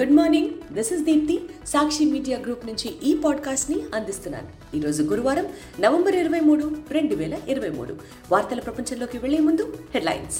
Good 0.00 0.12
morning 0.12 0.74
this 0.74 0.92
is 0.92 1.02
Deepti 1.02 1.48
Sakshi 1.66 2.04
media 2.04 2.38
group 2.38 2.66
నుంచి 2.66 2.94
ఈ 3.02 3.16
పాడ్కాస్ట్ని 3.18 3.82
అందిస్తున్నాను. 3.94 4.76
ఈరోజు 4.76 5.02
గురువారం 5.02 5.46
నవంబర్ 5.80 6.16
ఇరవై 6.16 6.40
మూడు 6.40 6.76
రెండు 6.90 7.14
వేల 7.14 7.38
ఇరవై 7.48 7.68
మూడు. 7.68 7.96
వార్తల 8.32 8.60
ప్రపంచంలోకి 8.60 9.18
వెళ్ళే 9.18 9.38
ముందు 9.38 9.78
హెడ్లైన్స్. 9.94 10.38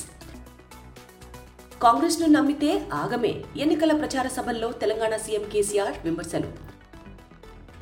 కాంగ్రెస్ను 1.83 2.27
నమ్మితే 2.27 2.87
ఆగమే 2.93 3.45
ఎన్నికల 3.57 3.93
ప్రచార 3.97 4.29
సభల్లో 4.29 4.73
తెలంగాణ 4.73 5.17
సీఎం 5.17 5.45
కేసీఆర్ 5.53 5.95
విమర్శలు. 6.05 6.47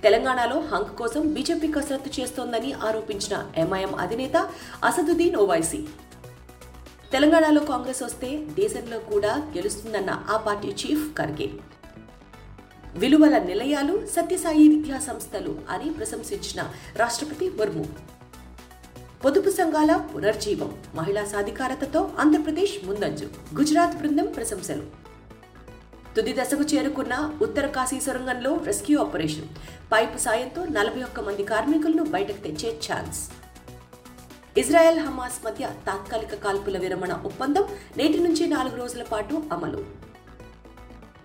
తెలంగాణలో 0.03 0.61
హంక్ 0.61 0.97
కోసం 0.97 1.33
బీజేపీ 1.33 1.69
కసరత్తు 1.69 2.21
చేస్తోందని 2.21 2.73
ఆరోపించిన 2.73 3.51
ఎంఐఎం 3.57 3.95
అధినేత 3.95 4.37
అసదుద్దీన్ 4.85 5.37
ఓవైసీ. 5.37 5.85
తెలంగాణలో 7.13 7.61
కాంగ్రెస్ 7.61 8.03
వస్తే 8.03 8.29
దేశంలో 8.37 8.99
కూడా 8.99 9.33
గెలుస్తుందన్న 9.57 10.25
ఆ 10.31 10.37
పార్టీ 10.37 10.69
చీఫ్ 10.69 11.15
ఖర్గే. 11.19 11.49
విలువల 12.95 13.39
నిలయాలు 13.39 14.07
సత్యసాయి 14.07 14.69
విద్యా 14.69 14.99
సంస్థలు 14.99 15.53
అని 15.71 15.91
ప్రశంసించిన 15.91 16.63
రాష్ట్రపతి 16.97 17.51
ముర్ము. 17.51 17.85
పొదుపు 19.25 19.51
సంఘాల 19.51 19.97
పునర్జీవం 19.97 20.79
మహిళా 20.95 21.25
సాధికారతతో 21.25 22.13
ఆంధ్రప్రదేశ్ 22.19 22.87
ముందంజు. 22.87 23.29
గుజరాత్ 23.59 23.97
బృందం 23.97 24.27
ప్రశంసలు. 24.27 24.87
తుది 26.17 26.35
దశకు 26.41 26.63
చేరుకున్న 26.63 27.39
ఉత్తర 27.43 27.67
కాశీ 27.67 28.01
సొరంగంలో 28.01 28.57
రెస్క్యూ 28.65 28.99
ఆపరేషన్. 29.01 29.49
పైపు 29.93 30.19
సాయంతో 30.19 30.65
నలభై 30.65 31.03
ఒక్క 31.03 31.21
మంది 31.21 31.45
కార్మికులను 31.45 32.05
బయటకు 32.05 32.43
తెచ్చే 32.49 32.73
ఛాన్స్. 32.89 33.21
ఇజ్రాయెల్ 34.61 34.99
హమాస్ 34.99 35.37
మధ్య 35.45 35.69
తాత్కాలిక 35.87 36.35
కాల్పుల 36.35 36.79
విరమణ 36.79 37.13
ఒప్పందం 37.25 37.65
నేటి 37.97 38.19
నుంచి 38.19 38.47
నాలుగు 38.47 38.77
రోజుల 38.77 39.03
పాటు 39.03 39.43
అమలు. 39.53 39.81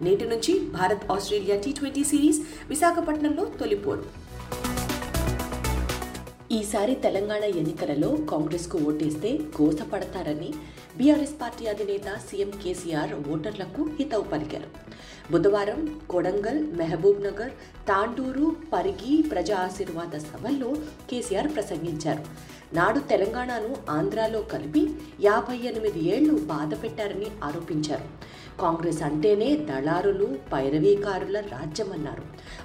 నేటి 0.01 0.25
నుంచి 0.25 0.59
Bharat 0.59 1.11
Australia 1.11 1.57
T 1.65 1.71
twenty 1.71 2.03
series 2.03 2.39
విశాఖపట్నంలో 2.69 3.45
తొలిపోరు. 3.59 4.05
ఈసారి 6.51 6.95
తెలంగాణ 6.95 7.43
ఎన్నికలలో 7.43 8.17
కాంగ్రెస్కు 8.29 8.77
ఓటేస్తే 8.77 9.31
గోసపడతారని 9.61 10.53
బీఆర్ఎస్ 10.97 11.41
పార్టీ 11.41 11.65
అధినేత 11.65 12.17
సీఎం 12.29 12.51
కేసీఆర్ 12.63 13.13
ఓటర్లకు 13.29 13.83
హితవు 13.99 14.21
పలికారు. 14.21 14.69
బుధవారం 15.31 16.01
కొడంగల్ 16.09 16.61
మహబూబ్ 16.79 17.23
నగర్ 17.23 17.51
తాండూరు 17.87 18.55
పరిగి 18.73 19.23
ప్రజా 19.31 19.57
ఆశీర్వాద 19.57 20.17
సభల్లో 20.17 20.69
కేసీఆర్ 21.09 21.55
ప్రసంగించారు. 21.55 22.23
నాడు 22.73 22.99
తెలంగాణను 22.99 23.75
ఆంధ్రాలో 23.89 24.41
కలిపి 24.41 24.89
యాభై 25.21 25.57
ఎనిమిది 25.57 26.15
ఏళ్ళు 26.15 26.33
బాధ 26.33 26.83
పెట్టారని 26.83 27.25
ఆరోపించారు. 27.43 28.03
కాంగ్రెస్ 28.61 29.01
అంటేనే 29.01 29.55
దళారులు 29.55 30.37
పైరవీకారుల 30.53 31.39
రాజ్యమన్నారు. 31.39 32.23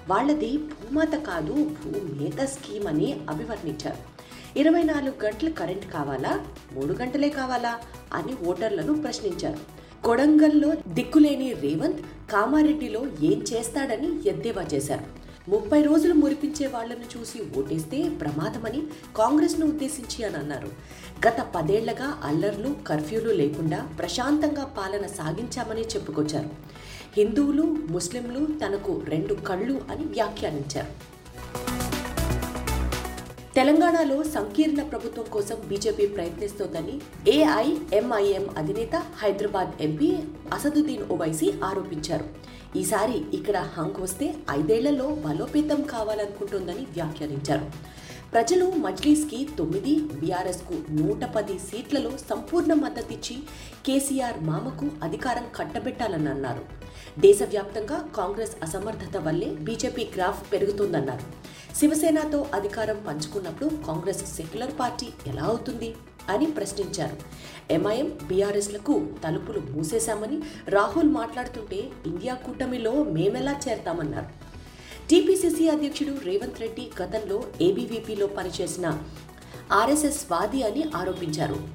వాళ్ళది 0.08 0.56
భూమాత 0.56 1.14
కాదు 1.14 1.52
భూమేత 1.52 2.44
స్కీమ్ 2.44 2.86
అని 2.86 3.20
అభివర్ణించారు. 3.30 4.12
ఇరవై 4.58 4.82
నాలుగు 4.82 5.24
గంటలు 5.24 5.50
కరెంట్ 5.50 5.92
కావాలా? 5.92 6.46
మూడు 6.72 6.92
గంటలే 6.92 7.28
కావాలా? 7.28 7.78
అని 8.12 8.46
ఓటర్లను 8.46 9.02
ప్రశ్నించారు. 9.02 9.82
కొడంగల్లో 10.04 10.72
దిక్కులేని 10.88 11.52
రేవంత్ 11.52 12.00
కామారెడ్డిలో 12.32 13.06
ఏం 13.22 13.44
చేస్తాడని 13.52 14.28
ఎద్దేవా 14.28 14.62
చేశారు. 14.62 15.21
ముప్పై 15.48 15.82
రోజులు 15.82 16.14
మురిపించే 16.14 16.66
వాళ్ళను 16.66 17.18
చూసి 17.18 17.58
ఓటేస్తే 17.58 18.08
ప్రమాదమని 18.08 18.82
కాంగ్రెస్ను 19.16 19.66
ఉద్దేశించి 19.66 20.24
అని 20.24 20.36
అన్నారు. 20.36 20.68
గత 21.26 21.46
పదేళ్ళగా 21.54 22.20
అల్లర్లు 22.24 22.76
కర్ఫ్యూలు 22.86 23.30
లేకుండా 23.30 23.88
ప్రశాంతంగా 23.98 24.64
పాలన 24.64 25.06
సాగించామని 25.06 25.80
చెప్పుకొచ్చారు. 25.80 26.50
హిందువులు 27.16 27.62
ముస్లింలు 27.62 28.46
తనకు 28.66 29.02
రెండు 29.04 29.34
కళ్ళు 29.34 29.80
అని 29.90 30.04
వ్యాఖ్యానించారు. 30.04 31.12
తెలంగాణలో 33.54 34.22
సంకీర్ణ 34.22 34.82
ప్రభుత్వం 34.82 35.24
కోసం 35.24 35.56
బీజేపీ 35.66 36.06
ప్రయత్నిస్తోందని 36.06 37.00
ఏఐఎంఐఎం 37.30 38.46
అధినేత 38.58 38.96
హైదరాబాద్ 38.96 39.82
ఎంపీ 39.82 40.16
అసదుద్దీన్ 40.52 41.04
ఓవైసీ 41.04 41.52
ఆరోపించారు. 41.64 42.52
ఈసారి 42.76 43.16
ఇక్కడ 43.36 43.56
హంక్ 43.76 43.98
వస్తే 44.00 44.34
ఐదేళ్ళలో 44.50 45.08
బలోపేతం 45.24 45.82
కావాలనుకుంటుందని 45.82 46.84
వ్యాఖ్యానించారు. 46.94 47.66
ప్రజలు 48.32 48.66
మజ్లీస్కి 48.84 49.48
తొమ్మిది 49.58 49.94
బీఆర్ఎస్కు 50.20 50.76
నూట 50.90 51.24
పది 51.24 51.58
సీట్లలో 51.58 52.12
సంపూర్ణ 52.30 52.72
మద్దతిచ్చి 52.74 53.36
కేసీఆర్ 53.86 54.38
మామకు 54.44 54.86
అధికారం 55.02 55.46
కట్టబెట్టాలని 55.56 56.28
అన్నారు 56.28 56.64
దేశవ్యాప్తంగా 57.20 57.98
కాంగ్రెస్ 58.16 58.54
అసమర్థత 58.62 59.16
వల్లే 59.16 59.46
బీజేపీ 59.46 60.06
గ్రాఫ్ 60.16 60.52
పెరుగుతుందన్నారు. 60.52 61.26
శివసేనతో 61.76 62.46
అధికారం 62.54 62.98
పంచుకున్నప్పుడు 63.08 63.68
కాంగ్రెస్ 63.86 64.36
సెక్యులర్ 64.36 64.80
పార్టీ 64.80 65.06
ఎలా 65.26 65.42
అవుతుంది? 65.42 65.94
అని 66.28 66.46
ప్రశ్నించారు. 66.46 67.16
ఎంఐఎం 67.70 68.18
బీఆర్ఎస్లకు 68.26 69.06
తలుపులు 69.24 69.60
మూసేశామని 69.60 70.42
రాహుల్ 70.68 71.08
మాట్లాడుతుంటే 71.08 71.90
ఇండియా 72.06 72.34
కూటమిలో 72.34 73.02
మేమెలా 73.02 73.60
చేరతామన్నారు. 73.68 74.26
టీపీసీసీ 75.10 75.68
అధ్యక్షుడు 75.68 76.24
రేవంత్ 76.24 76.60
రెడ్డి 76.60 76.90
గతంలో 77.02 77.44
ఏబీవీపీలో 77.60 78.26
పనిచేసిన 78.26 78.98
ఆర్ఎస్ఎస్ 79.72 80.32
వాది 80.32 80.62
అని 80.62 80.84
ఆరోపించారు. 80.96 81.68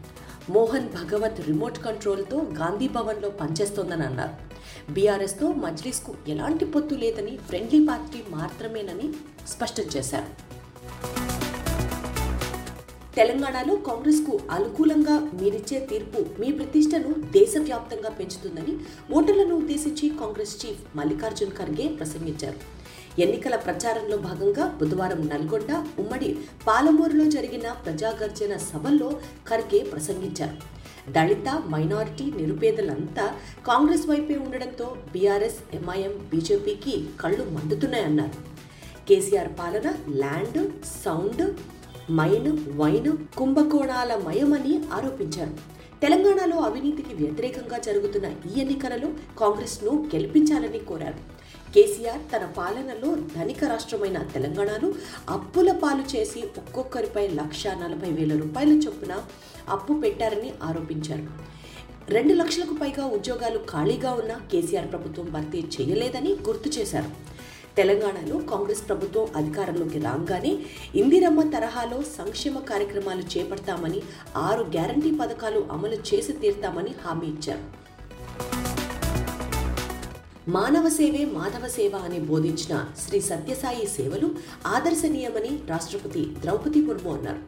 మోహన్ 0.49 0.89
భగవత్ 0.89 1.41
రిమోట్ 1.41 1.79
కంట్రోల్తో 1.79 2.37
గాంధీ 2.37 2.87
భవన్లో 2.87 3.29
పనిచేస్తోందని 3.29 4.03
అన్నారు. 4.03 4.47
బీఆర్ఎస్తో 4.93 5.51
మజ్లిస్కు 5.51 6.15
ఎలాంటి 6.27 6.65
పొత్తు 6.65 6.95
లేదని 6.95 7.37
ఫ్రెండ్లీ 7.37 7.85
పార్టీ 7.85 8.23
మాత్రమేనని 8.29 9.13
స్పష్టం 9.47 9.83
చేశారు. 9.83 10.46
తెలంగాణలో 13.17 13.75
కాంగ్రెస్కు 13.88 14.33
అనుకూలంగా 14.51 15.13
మీరిచ్చే 15.39 15.78
తీర్పు 15.89 16.19
మీ 16.39 16.51
ప్రతిష్టను 16.57 17.11
దేశవ్యాప్తంగా 17.35 18.09
పెంచుతుందని 18.09 18.73
ఓటర్లను 19.17 19.53
ఉద్దేశించి 19.55 20.07
కాంగ్రెస్ 20.19 20.53
చీఫ్ 20.61 20.81
మల్లికార్జున్ 20.97 21.53
ఖర్గే 21.59 21.85
ప్రసంగించారు. 22.00 22.59
ఎన్నికల 23.23 23.56
ప్రచారంలో 23.56 24.17
భాగంగా 24.25 24.66
బుధవారం 24.79 25.22
నల్గొండ 25.31 25.72
ఉమ్మడి 26.00 26.29
పాలమూరులో 26.67 27.25
జరిగిన 27.35 27.72
ప్రజాగర్జన 27.85 28.57
సభల్లో 28.69 29.09
ఖర్గే 29.47 29.79
ప్రసంగించారు. 29.94 30.57
దళిత 31.16 31.50
మైనారిటీ 31.73 32.27
నిరుపేదలంతా 32.39 33.25
కాంగ్రెస్ 33.67 34.06
వైపే 34.09 34.38
ఉండడంతో 34.45 34.89
బీఆర్ఎస్ 35.13 35.59
ఎంఐఎం 35.73 36.13
బీజేపీకి 36.33 36.95
కళ్ళు 37.22 37.45
మండుతున్నాయన్నారు. 37.57 38.38
కేసీఆర్ 39.09 39.51
పాలన 39.59 39.88
ల్యాండ్ 40.22 40.61
సౌండ్ 41.03 41.44
మైను 42.12 42.57
వైను 42.75 43.18
కుంభకోణాల 43.38 44.16
మయమని 44.28 44.81
ఆరోపించారు. 44.94 45.51
తెలంగాణలో 46.01 46.57
అవినీతికి 46.57 47.13
వ్యతిరేకంగా 47.16 47.78
జరుగుతున్న 47.78 48.25
ఈ 48.25 48.62
ఎన్నికలలో 48.62 49.09
కాంగ్రెస్ను 49.40 50.09
గెలిపించాలని 50.16 50.79
కోరారు. 50.79 51.19
కేసీఆర్ 51.73 52.22
తన 52.34 52.45
పాలనలో 52.57 53.16
ధనిక 53.35 53.63
రాష్ట్రమైన 53.63 54.18
తెలంగాణను 54.18 54.94
అప్పుల 55.29 55.72
పాలు 55.72 56.16
చేసి 56.16 56.41
ఒక్కొక్కరిపై 56.41 57.28
లక్ష 57.28 57.68
నలభై 57.68 58.12
వేల 58.12 58.38
రూపాయల 58.39 58.69
చొప్పున 58.69 59.24
అప్పు 59.69 59.94
పెట్టారని 59.94 60.53
ఆరోపించారు. 60.63 61.28
రెండు 62.09 62.34
లక్షలకు 62.34 62.74
పైగా 62.74 63.06
ఉద్యోగాలు 63.06 63.59
ఖాళీగా 63.69 64.13
ఉన్న 64.13 64.34
కేసీఆర్ 64.51 64.91
ప్రభుత్వం 64.91 65.25
భర్తీ 65.31 65.63
చేయలేదని 65.75 66.31
గుర్తు 66.47 66.79
చేశారు. 66.79 67.36
తెలంగాణలో 67.77 68.38
కాంగ్రెస్ 68.51 68.81
ప్రభుత్వం 68.89 69.25
అధికారంలోకి 69.35 69.99
రాగానే 69.99 70.53
ఇందిరమ్మ 70.95 71.41
తరహాలో 71.55 71.97
సంక్షేమ 72.17 72.59
కార్యక్రమాలు 72.69 73.23
చేపడతామని 73.33 73.99
ఆరు 74.38 74.63
గ్యారంటీ 74.75 75.12
పథకాలు 75.12 75.59
అమలు 75.71 75.97
చేసి 76.09 76.33
తీరుతామని 76.33 76.94
హామీ 77.03 77.27
ఇచ్చారు. 77.27 77.65
మానవ 80.50 80.89
సేవే 80.89 81.24
మాధవ 81.38 81.65
సేవ 81.68 81.95
అని 82.06 82.19
బోధించిన 82.19 82.74
శ్రీ 83.06 83.19
సత్యసాయి 83.21 83.88
సేవలు 83.88 84.27
ఆదర్శనీయమని 84.68 85.53
రాష్ట్రపతి 85.68 86.24
ద్రౌపది 86.41 86.81
ముర్ము 86.81 87.12
అన్నారు. 87.15 87.41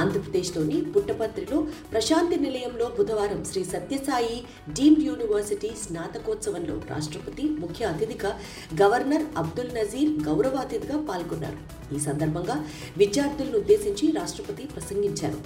ఆంధ్రప్రదేశ్లోని 0.00 0.78
పుట్టపత్రిలో 0.94 1.58
ప్రశాంతి 1.92 2.36
నిలయంలో 2.44 2.86
బుధవారం 2.98 3.40
శ్రీ 3.50 3.62
సత్యసాయి 3.72 4.36
డీమ్డ్ 4.78 5.04
యూనివర్సిటీ 5.08 5.70
స్నాతకోత్సవంలో 5.84 6.76
రాష్ట్రపతి 6.92 7.44
ముఖ్య 7.62 7.92
అతిథిగా 7.92 8.32
గవర్నర్ 8.82 9.26
అబ్దుల్ 9.42 9.72
నజీర్ 9.78 10.12
గౌరవ 10.28 10.56
అతిథిగా 10.66 10.98
పాల్గొన్నారు. 11.10 11.60
ఈ 11.94 12.00
సందర్భంగా 12.08 12.56
విద్యార్థులను 13.02 13.58
ఉద్దేశించి 13.62 14.06
రాష్ట్రపతి 14.20 14.64
ప్రసంగించారు. 14.74 15.40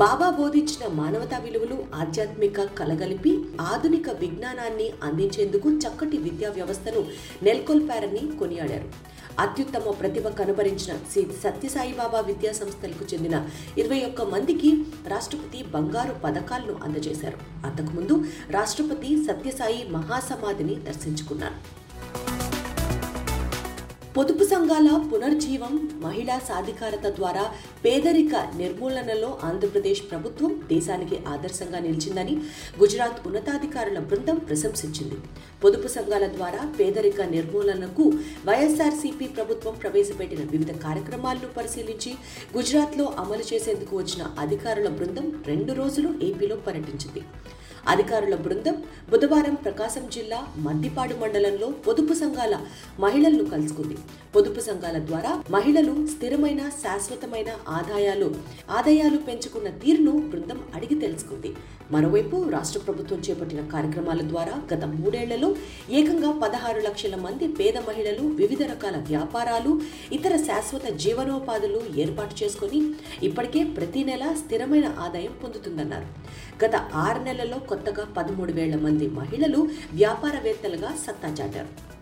బాబా 0.00 0.30
బోధించిన 0.30 0.84
మానవతా 0.98 1.38
విలువలు 1.38 1.76
ఆధ్యాత్మిక 1.94 2.62
కలగలిపి 2.78 3.32
ఆధునిక 3.60 4.10
విజ్ఞానాన్ని 4.10 4.86
అందించేందుకు 5.02 5.70
చక్కటి 5.82 6.18
విద్యా 6.18 6.50
వ్యవస్థను 6.50 7.00
నెలకొల్పారని 7.42 8.22
కొనియాడారు. 8.38 8.88
అత్యుత్తమ 9.40 9.90
ప్రతిభ 9.90 10.28
కనబరించిన 10.28 10.96
శ్రీ 11.10 11.26
సత్యసాయిబాబా 11.42 12.20
విద్యా 12.20 12.52
సంస్థలకు 12.52 13.14
చెందిన 13.14 13.36
ఇరవై 13.78 14.00
ఒక్క 14.04 14.22
మందికి 14.22 14.72
రాష్ట్రపతి 15.08 15.62
బంగారు 15.74 16.16
పథకాలను 16.24 16.76
అందజేశారు. 16.84 17.38
అంతకుముందు 17.66 18.16
రాష్ట్రపతి 18.50 19.12
సత్యసాయి 19.24 19.88
మహాసమాధిని 19.90 20.74
దర్శించుకున్నారు. 20.88 21.81
పొదుపు 24.16 24.44
సంఘాల 24.44 24.88
పునర్జీవం 25.10 25.74
మహిళా 26.02 26.34
సాధికారత 26.48 27.06
ద్వారా 27.18 27.44
పేదరిక 27.84 28.34
నిర్మూలనలో 28.58 29.30
ఆంధ్రప్రదేశ్ 29.48 30.02
ప్రభుత్వం 30.10 30.50
దేశానికి 30.72 31.16
ఆదర్శంగా 31.34 31.78
నిలిచిందని 31.86 32.34
గుజరాత్ 32.80 33.20
ఉన్నతాధికారుల 33.28 34.00
బృందం 34.10 34.38
ప్రశంసించింది. 34.48 35.18
పొదుపు 35.62 35.88
సంఘాల 35.96 36.26
ద్వారా 36.36 36.60
పేదరిక 36.78 37.20
నిర్మూలనకు 37.34 38.06
వైఎస్ఆర్సీపీ 38.50 39.28
ప్రభుత్వం 39.38 39.74
ప్రవేశపెట్టిన 39.82 40.44
వివిధ 40.52 40.74
కార్యక్రమాలను 40.86 41.50
పరిశీలించి 41.56 42.12
గుజరాత్లో 42.56 43.06
అమలు 43.24 43.46
చేసేందుకు 43.52 43.94
వచ్చిన 44.02 44.24
అధికారుల 44.44 44.90
బృందం 44.98 45.28
రెండు 45.50 45.74
రోజులు 45.80 46.10
ఏపీలో 46.28 46.58
పర్యటించింది. 46.68 47.22
అధికారుల 47.88 48.34
బృందం 48.34 48.76
బుధవారం 49.10 49.54
ప్రకాశం 49.54 50.04
జిల్లా 50.08 50.46
మద్దిపాడు 50.56 51.14
మండలంలో 51.14 51.68
పొదుపు 51.86 52.14
సంఘాల 52.14 52.60
మహిళలను 53.00 53.44
కలుసుకుంది. 53.44 53.96
పొదుపు 54.34 54.60
సంఘాల 54.60 54.98
ద్వారా 54.98 55.30
మహిళలు 55.50 55.94
స్థిరమైన 56.06 56.60
శాశ్వతమైన 56.82 57.50
ఆదాయాలు 57.68 58.28
ఆదాయాలు 58.70 59.18
పెంచుకున్న 59.18 59.68
తీరును 59.82 60.12
బృందం 60.30 60.60
అడిగి 60.74 60.94
తెలుసుకుంది. 60.94 61.50
మరోవైపు 61.90 62.36
రాష్ట్ర 62.48 62.80
ప్రభుత్వం 62.80 63.18
చేపట్టిన 63.18 63.62
కార్యక్రమాల 63.72 64.20
ద్వారా 64.28 64.54
గత 64.72 64.84
మూడేళ్ళలో 64.84 65.48
ఏకంగా 65.90 66.30
పదహారు 66.44 66.80
లక్షల 66.80 67.16
మంది 67.16 67.48
పేద 67.48 67.76
మహిళలు 67.88 68.24
వివిధ 68.40 68.62
రకాల 68.62 68.96
వ్యాపారాలు 69.08 69.80
ఇతర 70.12 70.36
శాశ్వత 70.48 70.86
జీవనోపాధులు 70.96 71.82
ఏర్పాటు 71.96 72.44
చేసుకుని 72.44 72.82
ఇప్పటికే 73.22 73.64
ప్రతి 73.64 74.04
నెల 74.04 74.34
స్థిరమైన 74.44 74.96
ఆదాయం 74.98 75.34
పొందుతుందన్నారు. 75.44 76.08
గత 76.64 76.74
ఆరు 77.06 77.22
నెలల్లో 77.24 77.58
కొత్తగా 77.58 78.04
పదమూడు 78.18 78.52
వేల 78.52 78.76
మంది 78.76 79.08
మహిళలు 79.20 79.62
వ్యాపారవేత్తలుగా 79.92 80.92
సత్తా 81.06 81.28
చాటారు. 81.28 82.01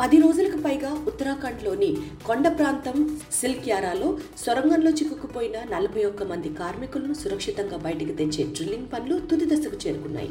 పది 0.00 0.18
రోజులకు 0.18 0.58
పైగా 0.64 0.90
ఉత్తరాఖండ్లోని 1.10 1.88
కొండ 2.26 2.46
ప్రాంతం 2.58 2.96
సిల్క్యారాలో 3.38 4.08
సొరంగంలో 4.42 4.90
చిక్కుకుపోయిన 4.90 5.56
నలభై 5.72 6.02
ఒక్క 6.10 6.22
మంది 6.30 6.50
కార్మికులను 6.60 7.14
సురక్షితంగా 7.22 7.78
బయటికి 7.86 8.14
తెచ్చే 8.20 8.44
డ్రిల్లింగ్ 8.54 8.88
పనులు 8.92 9.16
తుది 9.30 9.46
దశకు 9.50 9.78
చేరుకున్నాయి. 9.84 10.30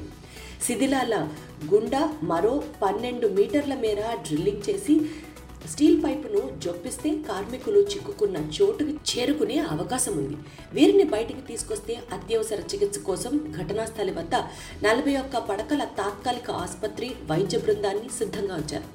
శిథిలాల 0.65 1.15
గుండా 1.73 2.01
మరో 2.31 2.53
పన్నెండు 2.83 3.27
మీటర్ల 3.37 3.75
మేర 3.83 4.01
డ్రిల్లింగ్ 4.27 4.65
చేసి 4.69 4.95
స్టీల్ 5.71 5.97
పైపును 6.03 6.41
జొప్పిస్తే 6.63 7.09
కార్మికులు 7.29 7.79
చిక్కుకున్న 7.91 8.37
చోటుకి 8.57 8.93
చేరుకునే 9.11 9.57
అవకాశం 9.73 10.13
ఉంది. 10.21 10.37
వీరిని 10.75 11.05
బయటికి 11.15 11.43
తీసుకొస్తే 11.49 11.95
అత్యవసర 12.17 12.61
చికిత్స 12.71 12.99
కోసం 13.09 13.33
ఘటనా 13.57 13.85
స్థలి 13.91 14.15
వద్ద 14.19 14.35
నలభై 14.85 15.15
ఒక్క 15.23 15.37
పడకల 15.49 15.83
తాత్కాలిక 15.99 16.49
ఆసుపత్రి 16.63 17.09
వైద్య 17.31 17.59
బృందాన్ని 17.65 18.09
సిద్ధంగా 18.19 18.55
ఉంచారు. 18.63 18.87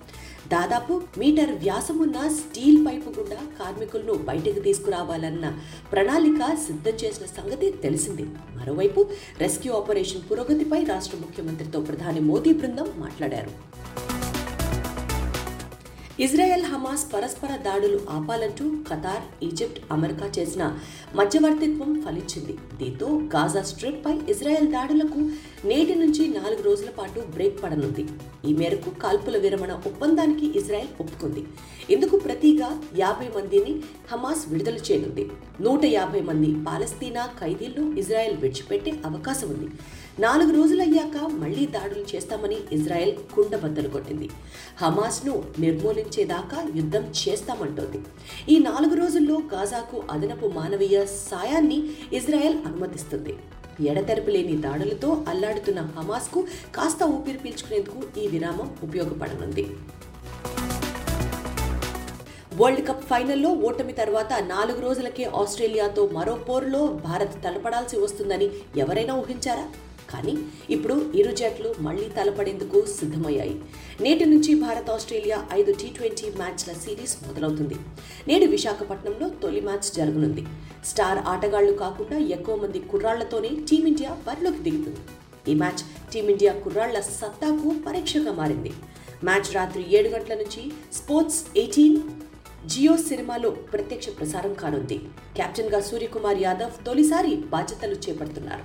దాదాపు 0.52 0.94
మీటర్ 1.18 1.52
వ్యాసమున్న 1.62 2.18
స్టీల్ 2.28 2.86
పైపు 2.86 3.08
గుండా 3.18 3.38
కార్మికులను 3.58 4.14
బయటకు 4.28 4.60
తీసుకురావాలన్న 4.60 5.46
ప్రణాళిక 5.92 6.40
సిద్ధం 6.66 6.96
చేసిన 7.02 7.26
సంగతి 7.38 7.70
తెలిసింది. 7.84 8.26
మరోవైపు 8.58 9.02
రెస్క్యూ 9.38 9.72
ఆపరేషన్ 9.74 10.26
పురోగతిపై 10.30 10.84
రాష్ట్ర 10.84 11.18
ముఖ్యమంత్రితో 11.20 11.80
ప్రధాని 11.80 12.20
మోదీ 12.20 12.52
బృందం 12.52 12.90
మాట్లాడారు. 12.96 13.52
ఇజ్రాయెల్ 16.20 16.64
హమాస్ 16.64 17.14
పరస్పర 17.14 17.52
దాడులు 17.56 18.00
ఆపాలంటూ 18.10 18.64
ఖతార్ 18.88 19.44
ఈజిప్ట్ 19.44 19.80
అమెరికా 19.92 20.26
చేసిన 20.38 20.78
మధ్యవర్తిత్వం 21.14 21.90
ఫలించింది. 22.02 22.54
దీంతో 22.76 23.06
గాజా 23.34 23.62
స్ట్రిప్ 23.62 24.06
పై 24.06 24.14
ఇజ్రాయెల్ 24.32 24.68
దాడులకు 24.68 25.20
నేటి 25.64 25.94
నుంచి 25.94 26.28
నాలుగు 26.28 26.62
రోజుల 26.62 26.90
పాటు 26.90 27.20
బ్రేక్ 27.20 27.62
పడనుంది. 27.62 28.04
ఈ 28.50 28.54
మేరకు 28.54 28.90
కాల్పుల 28.90 29.36
విరమణ 29.38 29.72
ఒప్పందానికి 29.72 30.58
ఇజ్రాయెల్ 30.58 30.88
ఒప్పుకుంది. 31.00 31.44
ఇందుకు 31.90 32.18
ప్రతిగా 32.18 32.82
యాభై 32.98 33.28
మందిని 33.28 33.82
హమాస్ 34.12 34.48
విడుదల 34.48 34.76
చేయనుంది. 34.76 35.30
నూట 35.60 35.84
యాభై 35.84 36.20
మంది 36.20 36.64
పాలస్తీనా 36.64 37.26
ఖైదీలను 37.40 37.98
ఇజ్రాయెల్ 37.98 38.36
విడిచిపెట్టే 38.36 38.90
అవకాశం 39.06 39.48
ఉంది. 39.48 39.68
నాలుగు 40.20 40.52
రోజులయ్యాక 40.56 41.16
మళ్ళీ 41.28 41.66
దాడులు 41.66 42.16
చేస్తామని 42.16 42.56
ఇజ్రాయెల్ 42.72 43.12
కుండబద్దలు 43.34 43.88
కొట్టింది. 43.88 44.30
హమాస్ను 44.80 45.44
నిర్మూలించేదాకా 45.58 46.68
యుద్ధం 46.76 47.04
చేస్తామంటోంది. 47.22 48.00
ఈ 48.54 48.58
నాలుగు 48.58 48.94
రోజుల్లో 48.94 49.40
గాజాకు 49.54 50.02
అదనపు 50.10 50.46
మానవీయ 50.46 51.06
సాయాన్ని 51.06 51.82
ఇజ్రాయెల్ 52.12 52.58
అనుమతిస్తుంది. 52.66 53.34
ఎడతెరపు 53.80 54.30
లేని 54.30 54.56
దాడులతో 54.56 55.24
అల్లాడుతున్న 55.28 55.80
హమాస్కు 55.80 56.40
కాస్త 56.74 57.02
ఊపిరి 57.04 57.38
పీల్చుకునేందుకు 57.38 58.20
ఈ 58.20 58.26
విరామం 58.28 58.76
ఉపయోగపడనుంది. 58.82 59.66
వరల్డ్ 62.56 62.88
కప్ 62.88 63.02
ఫైనల్లో 63.02 63.50
ఓటమి 63.50 63.92
తర్వాత 63.92 64.32
నాలుగు 64.32 64.80
రోజులకే 64.80 65.24
ఆస్ట్రేలియాతో 65.24 66.06
మరో 66.06 66.34
పోరులో 66.34 66.86
భారత్ 66.86 67.44
తలపడాల్సి 67.44 67.96
వస్తుందని 67.98 68.50
ఎవరైనా 68.76 69.14
ఊహించారా? 69.14 69.68
కానీ 70.14 70.34
ఇప్పుడు 70.70 70.96
ఇరు 71.14 71.32
జట్లు 71.40 71.74
మళ్ళీ 71.86 72.08
తలపడేందుకు 72.08 72.80
సిద్ధమయ్యాయి. 72.98 73.56
నేటి 74.00 74.24
నుంచి 74.24 74.54
భారత్ 74.54 74.90
ఆస్ట్రేలియా 74.90 75.38
ఐదు 75.52 75.72
టీ 75.72 75.88
ట్వంటీ 75.96 76.26
మ్యాచ్ల 76.40 76.72
సిరీస్ 76.84 77.16
మొదలవుతుంది. 77.26 77.76
నేడు 78.28 78.46
విశాఖపట్నంలో 78.46 79.28
తొలి 79.42 79.60
మ్యాచ్ 79.60 79.88
జరగనుంది. 79.98 80.44
స్టార్ 80.84 81.18
ఆటగాళ్ళు 81.18 81.72
కాకుండా 81.72 82.18
ఎక్కువ 82.36 82.56
మంది 82.56 82.78
కుర్రాళ్ళతోనే 82.78 83.50
టీమిండియా 83.70 84.12
బరిలోకి 84.28 84.58
దిగుతుంది. 84.58 85.02
ఈ 85.50 85.54
మ్యాచ్ 85.54 85.82
టీమిండియా 86.12 86.52
కుర్రాళ్ళ 86.64 87.00
సత్తాకు 87.00 87.70
పరీక్షగా 87.86 88.32
మారింది. 88.32 88.72
మ్యాచ్ 89.24 89.50
రాత్రి 89.56 89.82
ఏడు 89.96 90.08
గంటల 90.08 90.34
నుంచి 90.34 90.62
స్పోర్ట్స్ 90.92 91.40
ఎయిటీన్ 91.56 91.98
జియో 92.72 92.96
సినిమాలో 93.08 93.50
ప్రత్యక్ష 93.50 94.08
ప్రసారం 94.18 94.52
కానుంది. 94.54 94.96
కెప్టెన్గా 95.36 95.80
సూర్యకుమార్ 95.80 96.38
యాదవ్ 96.42 96.86
తొలిసారి 96.86 97.34
బాధ్యతలు 97.54 97.96
చేపడుతున్నారు. 98.04 98.64